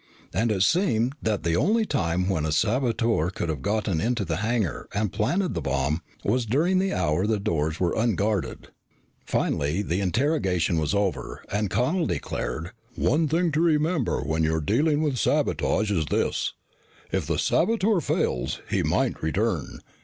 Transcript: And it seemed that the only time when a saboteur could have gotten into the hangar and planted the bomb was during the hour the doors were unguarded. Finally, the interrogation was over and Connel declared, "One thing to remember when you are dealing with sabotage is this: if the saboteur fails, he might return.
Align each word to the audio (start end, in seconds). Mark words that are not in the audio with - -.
And 0.33 0.51
it 0.51 0.63
seemed 0.63 1.13
that 1.21 1.43
the 1.43 1.55
only 1.55 1.85
time 1.85 2.27
when 2.27 2.43
a 2.43 2.51
saboteur 2.51 3.29
could 3.29 3.49
have 3.49 3.61
gotten 3.61 4.01
into 4.01 4.25
the 4.25 4.37
hangar 4.37 4.89
and 4.95 5.13
planted 5.13 5.53
the 5.53 5.61
bomb 5.61 6.01
was 6.23 6.47
during 6.47 6.79
the 6.79 6.91
hour 6.91 7.27
the 7.27 7.37
doors 7.37 7.79
were 7.79 7.93
unguarded. 7.95 8.69
Finally, 9.27 9.83
the 9.83 10.01
interrogation 10.01 10.79
was 10.79 10.95
over 10.95 11.43
and 11.51 11.69
Connel 11.69 12.07
declared, 12.07 12.71
"One 12.95 13.27
thing 13.27 13.51
to 13.51 13.61
remember 13.61 14.21
when 14.21 14.43
you 14.43 14.55
are 14.55 14.59
dealing 14.59 15.03
with 15.03 15.19
sabotage 15.19 15.91
is 15.91 16.07
this: 16.07 16.53
if 17.11 17.27
the 17.27 17.37
saboteur 17.37 18.01
fails, 18.01 18.59
he 18.71 18.81
might 18.81 19.21
return. 19.21 19.81